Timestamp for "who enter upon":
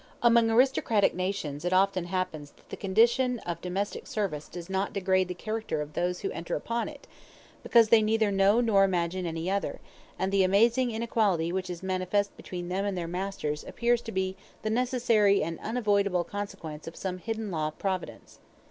6.21-6.89